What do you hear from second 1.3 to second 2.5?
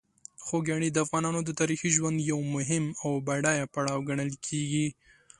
د تاریخي ژوند یو